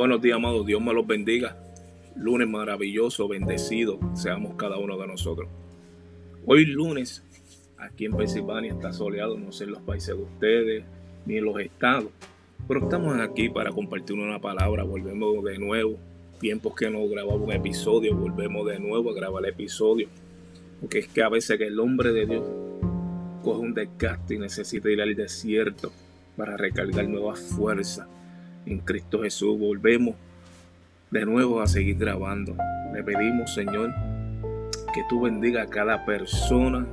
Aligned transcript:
Buenos 0.00 0.22
días, 0.22 0.36
amados. 0.36 0.64
Dios 0.64 0.80
me 0.80 0.94
los 0.94 1.06
bendiga. 1.06 1.58
Lunes 2.16 2.48
maravilloso, 2.48 3.28
bendecido, 3.28 4.00
seamos 4.14 4.54
cada 4.54 4.78
uno 4.78 4.96
de 4.96 5.06
nosotros. 5.06 5.46
Hoy 6.46 6.64
lunes, 6.64 7.22
aquí 7.76 8.06
en 8.06 8.16
Pensilvania 8.16 8.72
está 8.72 8.94
soleado, 8.94 9.36
no 9.38 9.52
sé 9.52 9.64
en 9.64 9.72
los 9.72 9.82
países 9.82 10.16
de 10.16 10.22
ustedes, 10.22 10.84
ni 11.26 11.36
en 11.36 11.44
los 11.44 11.60
estados, 11.60 12.08
pero 12.66 12.80
estamos 12.80 13.14
aquí 13.20 13.50
para 13.50 13.72
compartir 13.72 14.16
una 14.16 14.40
palabra, 14.40 14.84
volvemos 14.84 15.44
de 15.44 15.58
nuevo, 15.58 15.98
tiempos 16.40 16.74
que 16.74 16.88
no 16.88 17.06
grabamos 17.06 17.42
un 17.42 17.52
episodio, 17.52 18.16
volvemos 18.16 18.66
de 18.68 18.80
nuevo 18.80 19.10
a 19.10 19.14
grabar 19.14 19.44
el 19.44 19.50
episodio, 19.50 20.08
porque 20.80 21.00
es 21.00 21.08
que 21.08 21.22
a 21.22 21.28
veces 21.28 21.58
que 21.58 21.66
el 21.66 21.78
hombre 21.78 22.14
de 22.14 22.24
Dios 22.24 22.44
coge 23.42 23.60
un 23.60 23.74
desgaste 23.74 24.36
y 24.36 24.38
necesita 24.38 24.90
ir 24.90 25.02
al 25.02 25.14
desierto 25.14 25.92
para 26.38 26.56
recargar 26.56 27.06
nuevas 27.06 27.38
fuerzas 27.38 28.08
en 28.66 28.78
Cristo 28.80 29.22
Jesús. 29.22 29.58
Volvemos 29.58 30.14
de 31.10 31.24
nuevo 31.24 31.60
a 31.60 31.66
seguir 31.66 31.96
grabando. 31.96 32.56
Le 32.92 33.02
pedimos, 33.02 33.54
Señor, 33.54 33.92
que 34.94 35.02
tú 35.08 35.22
bendiga 35.22 35.62
a 35.62 35.66
cada 35.66 36.04
persona 36.04 36.86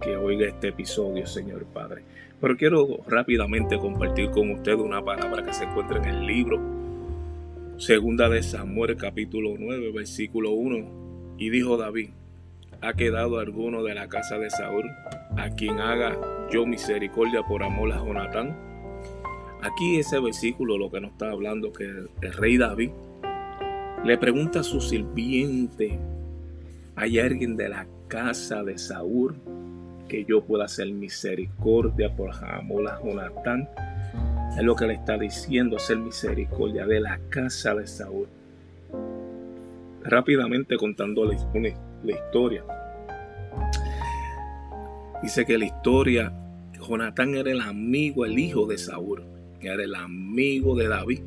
que 0.00 0.16
oiga 0.16 0.46
este 0.46 0.68
episodio, 0.68 1.26
Señor 1.26 1.64
Padre. 1.66 2.02
Pero 2.40 2.56
quiero 2.56 3.00
rápidamente 3.06 3.78
compartir 3.78 4.30
con 4.30 4.50
usted 4.50 4.74
una 4.74 5.04
palabra 5.04 5.42
que 5.42 5.52
se 5.52 5.64
encuentra 5.64 5.98
en 5.98 6.04
el 6.06 6.26
libro 6.26 6.80
Segunda 7.80 8.28
de 8.28 8.42
Samuel 8.42 8.94
capítulo 8.98 9.54
9 9.58 9.92
versículo 9.92 10.50
1 10.50 11.36
y 11.38 11.48
dijo 11.48 11.78
David, 11.78 12.10
¿ha 12.82 12.92
quedado 12.92 13.38
alguno 13.38 13.82
de 13.82 13.94
la 13.94 14.06
casa 14.06 14.36
de 14.36 14.50
Saúl 14.50 14.84
a 15.38 15.48
quien 15.48 15.80
haga 15.80 16.14
yo 16.52 16.66
misericordia 16.66 17.42
por 17.42 17.62
amor 17.62 17.90
a 17.92 18.04
Jonatán? 18.04 18.69
Aquí 19.62 19.98
ese 19.98 20.18
versículo 20.20 20.78
lo 20.78 20.90
que 20.90 21.00
nos 21.00 21.12
está 21.12 21.30
hablando 21.30 21.70
que 21.72 21.84
el 21.84 22.32
rey 22.32 22.56
David 22.56 22.90
le 24.04 24.16
pregunta 24.16 24.60
a 24.60 24.62
su 24.62 24.80
sirviente, 24.80 25.98
¿hay 26.96 27.18
alguien 27.18 27.56
de 27.56 27.68
la 27.68 27.86
casa 28.08 28.62
de 28.64 28.78
Saúl 28.78 29.34
que 30.08 30.24
yo 30.24 30.42
pueda 30.42 30.64
hacer 30.64 30.90
misericordia 30.90 32.16
por 32.16 32.30
amor 32.42 32.88
a 32.88 33.02
Jonatán? 33.02 33.68
Es 34.56 34.64
lo 34.64 34.74
que 34.74 34.86
le 34.86 34.94
está 34.94 35.18
diciendo, 35.18 35.76
hacer 35.76 35.98
misericordia 35.98 36.86
de 36.86 37.00
la 37.00 37.20
casa 37.28 37.74
de 37.74 37.86
Saúl. 37.86 38.28
Rápidamente 40.02 40.78
contándole 40.78 41.36
la 42.02 42.12
historia. 42.12 42.64
Dice 45.22 45.44
que 45.44 45.58
la 45.58 45.66
historia, 45.66 46.32
Jonatán 46.80 47.34
era 47.34 47.50
el 47.50 47.60
amigo, 47.60 48.24
el 48.24 48.38
hijo 48.38 48.64
de 48.64 48.78
Saúl 48.78 49.22
era 49.68 49.84
el 49.84 49.94
amigo 49.94 50.74
de 50.74 50.88
David. 50.88 51.20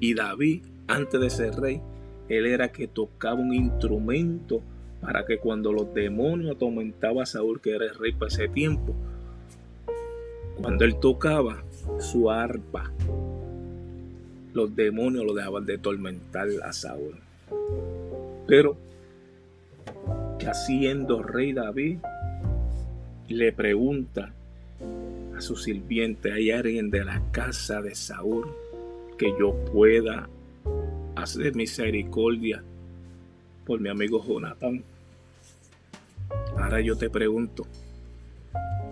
Y 0.00 0.14
David, 0.14 0.62
antes 0.86 1.20
de 1.20 1.30
ser 1.30 1.54
rey, 1.54 1.80
él 2.28 2.46
era 2.46 2.70
que 2.70 2.86
tocaba 2.86 3.40
un 3.40 3.54
instrumento 3.54 4.62
para 5.00 5.24
que 5.24 5.38
cuando 5.38 5.72
los 5.72 5.92
demonios 5.94 6.56
atormentaban 6.56 7.22
a 7.22 7.26
Saúl, 7.26 7.60
que 7.60 7.74
era 7.74 7.86
el 7.86 7.94
rey 7.94 8.12
para 8.12 8.28
ese 8.28 8.48
tiempo, 8.48 8.94
cuando 10.60 10.84
él 10.84 10.96
tocaba 10.96 11.62
su 11.98 12.30
arpa, 12.30 12.90
los 14.54 14.74
demonios 14.74 15.24
lo 15.24 15.34
dejaban 15.34 15.66
de 15.66 15.76
atormentar 15.76 16.48
a 16.64 16.72
Saúl. 16.72 17.16
Pero, 18.46 18.76
que 20.38 20.46
haciendo 20.46 21.22
rey 21.22 21.52
David, 21.52 21.98
le 23.28 23.52
pregunta 23.52 24.32
a 25.38 25.40
su 25.40 25.54
sirviente, 25.54 26.32
¿hay 26.32 26.50
alguien 26.50 26.90
de 26.90 27.04
la 27.04 27.22
casa 27.30 27.80
de 27.80 27.94
Saúl 27.94 28.48
que 29.16 29.32
yo 29.38 29.54
pueda 29.66 30.28
hacer 31.14 31.54
misericordia 31.54 32.64
por 33.64 33.80
mi 33.80 33.88
amigo 33.88 34.20
Jonathan? 34.26 34.82
Ahora 36.56 36.80
yo 36.80 36.96
te 36.96 37.08
pregunto, 37.08 37.68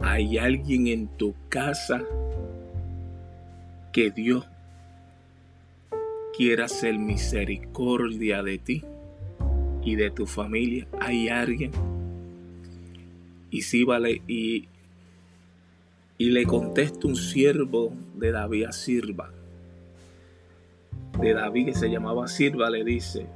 ¿hay 0.00 0.38
alguien 0.38 0.86
en 0.86 1.08
tu 1.08 1.34
casa 1.48 2.04
que 3.92 4.12
Dios 4.12 4.46
quiera 6.36 6.66
hacer 6.66 6.96
misericordia 6.96 8.44
de 8.44 8.58
ti 8.58 8.84
y 9.82 9.96
de 9.96 10.12
tu 10.12 10.26
familia? 10.26 10.86
¿Hay 11.00 11.28
alguien? 11.28 11.72
Y 13.50 13.62
sí 13.62 13.82
vale, 13.82 14.22
y 14.28 14.68
y 16.19 16.31
le 16.31 16.44
contesta 16.44 17.06
un 17.06 17.16
siervo 17.16 17.93
de 18.15 18.32
David 18.32 18.65
a 18.65 18.72
Sirva. 18.72 19.31
De 21.21 21.34
David 21.34 21.66
que 21.66 21.75
se 21.75 21.91
llamaba 21.91 22.28
Sirva 22.28 22.71
le 22.71 22.84
dice, 22.84 23.27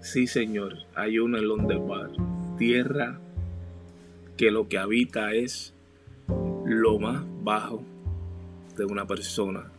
sí 0.00 0.26
señor, 0.26 0.74
hay 0.94 1.18
uno 1.18 1.38
en 1.38 1.48
Londebar, 1.48 2.10
tierra 2.56 3.18
que 4.36 4.50
lo 4.50 4.68
que 4.68 4.78
habita 4.78 5.32
es 5.32 5.74
lo 6.64 6.98
más 6.98 7.24
bajo 7.42 7.82
de 8.76 8.84
una 8.84 9.06
persona. 9.06 9.70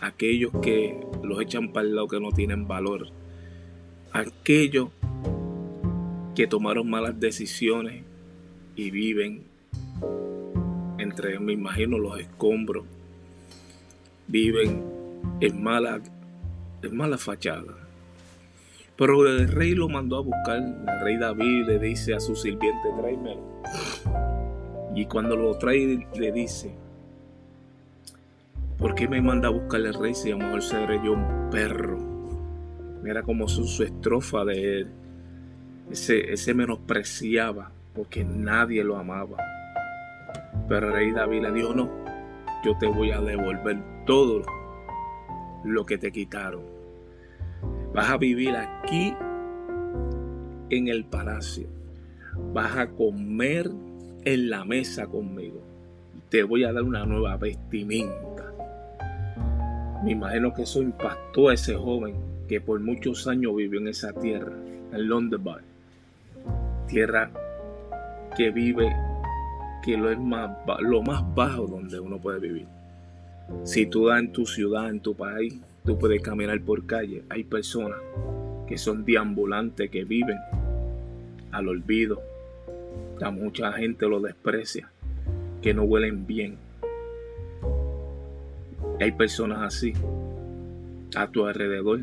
Aquellos 0.00 0.52
que 0.62 0.98
los 1.22 1.40
echan 1.40 1.72
para 1.72 1.86
el 1.86 1.94
lado 1.94 2.08
que 2.08 2.20
no 2.20 2.32
tienen 2.32 2.66
valor. 2.66 3.08
Aquellos 4.12 4.88
que 6.34 6.46
tomaron 6.46 6.90
malas 6.90 7.18
decisiones 7.20 8.02
y 8.74 8.90
viven 8.90 9.44
me 11.40 11.52
imagino, 11.52 11.98
los 11.98 12.18
escombros, 12.18 12.84
viven 14.26 14.82
en 15.40 15.62
mala, 15.62 16.00
en 16.82 17.18
fachada. 17.18 17.84
Pero 18.96 19.26
el 19.26 19.48
rey 19.48 19.74
lo 19.74 19.88
mandó 19.88 20.18
a 20.18 20.20
buscar. 20.20 20.58
El 20.58 21.00
rey 21.02 21.16
David 21.16 21.66
le 21.66 21.78
dice 21.78 22.14
a 22.14 22.20
su 22.20 22.36
sirviente, 22.36 22.88
tráemelo. 22.98 23.42
Y 24.94 25.06
cuando 25.06 25.36
lo 25.36 25.58
trae, 25.58 26.06
le 26.16 26.32
dice, 26.32 26.72
¿por 28.78 28.94
qué 28.94 29.08
me 29.08 29.20
manda 29.20 29.48
a 29.48 29.50
buscar 29.50 29.80
el 29.80 29.94
rey 29.94 30.14
si 30.14 30.30
a 30.30 30.36
lo 30.36 30.44
mejor 30.44 30.62
seré 30.62 31.00
yo 31.04 31.12
un 31.14 31.50
perro? 31.50 31.98
Era 33.04 33.22
como 33.22 33.48
su, 33.48 33.64
su 33.64 33.82
estrofa 33.82 34.44
de 34.44 34.80
él. 34.80 34.88
Ese, 35.90 36.32
ese 36.32 36.54
menospreciaba 36.54 37.72
porque 37.94 38.24
nadie 38.24 38.84
lo 38.84 38.96
amaba. 38.96 39.36
Pero 40.68 40.90
rey 40.90 41.12
David 41.12 41.42
le 41.42 41.52
dijo, 41.52 41.74
no, 41.74 41.90
yo 42.64 42.76
te 42.78 42.86
voy 42.86 43.10
a 43.10 43.20
devolver 43.20 43.82
todo 44.06 44.42
lo 45.64 45.84
que 45.84 45.98
te 45.98 46.10
quitaron. 46.10 46.62
Vas 47.92 48.10
a 48.10 48.16
vivir 48.16 48.56
aquí 48.56 49.14
en 50.70 50.88
el 50.88 51.04
palacio. 51.04 51.68
Vas 52.52 52.76
a 52.76 52.88
comer 52.88 53.70
en 54.24 54.50
la 54.50 54.64
mesa 54.64 55.06
conmigo. 55.06 55.60
Te 56.28 56.42
voy 56.42 56.64
a 56.64 56.72
dar 56.72 56.82
una 56.82 57.04
nueva 57.04 57.36
vestimenta. 57.36 58.52
Me 60.02 60.12
imagino 60.12 60.52
que 60.52 60.62
eso 60.62 60.82
impactó 60.82 61.48
a 61.48 61.54
ese 61.54 61.74
joven 61.74 62.16
que 62.48 62.60
por 62.60 62.80
muchos 62.80 63.26
años 63.26 63.54
vivió 63.56 63.80
en 63.80 63.88
esa 63.88 64.12
tierra, 64.12 64.52
en 64.92 65.08
Londres, 65.08 65.40
tierra 66.88 67.30
que 68.36 68.50
vive 68.50 68.94
que 69.84 69.98
lo 69.98 70.10
es 70.10 70.18
más, 70.18 70.50
lo 70.80 71.02
más 71.02 71.22
bajo 71.34 71.66
donde 71.66 72.00
uno 72.00 72.18
puede 72.18 72.40
vivir. 72.40 72.66
Si 73.64 73.84
tú 73.84 74.06
das 74.06 74.20
en 74.20 74.32
tu 74.32 74.46
ciudad, 74.46 74.88
en 74.88 75.00
tu 75.00 75.14
país, 75.14 75.60
tú 75.84 75.98
puedes 75.98 76.22
caminar 76.22 76.58
por 76.62 76.86
calle. 76.86 77.22
Hay 77.28 77.44
personas 77.44 77.98
que 78.66 78.78
son 78.78 79.04
deambulantes, 79.04 79.90
que 79.90 80.04
viven 80.04 80.38
al 81.52 81.68
olvido. 81.68 82.22
A 83.20 83.30
mucha 83.30 83.72
gente 83.72 84.08
lo 84.08 84.20
desprecia, 84.20 84.90
que 85.60 85.74
no 85.74 85.82
huelen 85.82 86.26
bien. 86.26 86.56
Hay 89.00 89.12
personas 89.12 89.60
así 89.60 89.92
a 91.14 91.26
tu 91.26 91.44
alrededor. 91.44 92.00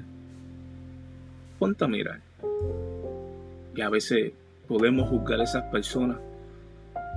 Ponte 1.57 1.83
a 1.83 1.87
mirar. 1.87 2.19
Y 3.75 3.81
a 3.81 3.89
veces 3.89 4.33
podemos 4.67 5.09
juzgar 5.09 5.39
a 5.39 5.45
esas 5.45 5.63
personas 5.71 6.17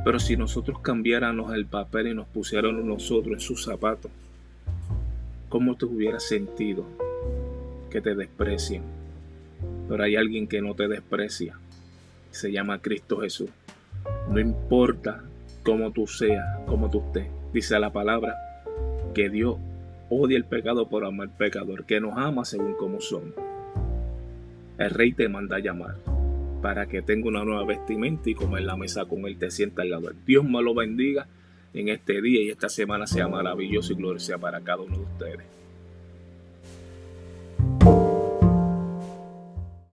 pero 0.04 0.20
si 0.20 0.36
nosotros 0.36 0.80
cambiáramos 0.80 1.54
el 1.54 1.64
papel 1.64 2.08
y 2.08 2.14
nos 2.14 2.26
pusiéramos 2.26 2.84
nosotros 2.84 3.32
en 3.32 3.40
sus 3.40 3.64
zapatos, 3.64 4.10
¿cómo 5.48 5.76
te 5.76 5.86
hubieras 5.86 6.24
sentido 6.24 6.84
que 7.90 8.02
te 8.02 8.14
desprecian? 8.14 8.82
Pero 9.88 10.04
hay 10.04 10.16
alguien 10.16 10.46
que 10.46 10.60
no 10.60 10.74
te 10.74 10.88
desprecia. 10.88 11.58
Se 12.30 12.52
llama 12.52 12.80
Cristo 12.80 13.20
Jesús. 13.20 13.48
No 14.28 14.38
importa 14.38 15.22
cómo 15.62 15.90
tú 15.90 16.06
seas, 16.06 16.44
cómo 16.66 16.90
tú 16.90 17.02
estés. 17.06 17.28
Dice 17.54 17.78
la 17.78 17.90
palabra 17.90 18.34
que 19.14 19.30
Dios 19.30 19.56
odia 20.10 20.36
el 20.36 20.44
pecado 20.44 20.86
por 20.88 21.06
amar 21.06 21.28
al 21.28 21.36
pecador, 21.36 21.86
que 21.86 22.00
nos 22.00 22.18
ama 22.18 22.44
según 22.44 22.74
como 22.74 23.00
somos. 23.00 23.32
El 24.76 24.90
rey 24.90 25.12
te 25.12 25.28
manda 25.28 25.56
a 25.56 25.60
llamar 25.60 25.94
para 26.64 26.86
que 26.86 27.02
tenga 27.02 27.28
una 27.28 27.44
nueva 27.44 27.66
vestimenta 27.66 28.30
y 28.30 28.34
comer 28.34 28.62
la 28.62 28.74
mesa 28.74 29.04
con 29.04 29.26
él, 29.26 29.36
te 29.36 29.50
sienta 29.50 29.82
al 29.82 29.90
lado. 29.90 30.10
Dios 30.24 30.46
me 30.46 30.62
lo 30.62 30.74
bendiga 30.74 31.28
en 31.74 31.90
este 31.90 32.22
día 32.22 32.40
y 32.40 32.48
esta 32.48 32.70
semana 32.70 33.06
sea 33.06 33.28
maravilloso 33.28 33.92
y 33.92 33.96
gloria 33.96 34.18
sea 34.18 34.38
para 34.38 34.62
cada 34.62 34.80
uno 34.80 34.96
de 34.96 35.02
ustedes. 35.02 35.63